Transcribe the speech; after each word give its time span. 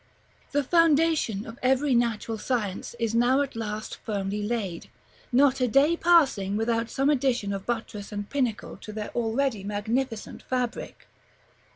The 0.51 0.63
foundation 0.63 1.45
of 1.45 1.59
every 1.61 1.93
natural 1.93 2.39
science 2.39 2.95
is 2.97 3.13
now 3.13 3.41
at 3.41 3.55
last 3.55 3.97
firmly 3.97 4.41
laid, 4.41 4.89
not 5.31 5.61
a 5.61 5.67
day 5.67 5.95
passing 5.95 6.57
without 6.57 6.89
some 6.89 7.11
addition 7.11 7.53
of 7.53 7.67
buttress 7.67 8.11
and 8.11 8.27
pinnacle 8.27 8.77
to 8.77 8.91
their 8.91 9.09
already 9.09 9.63
magnificent 9.63 10.41
fabric. 10.41 11.07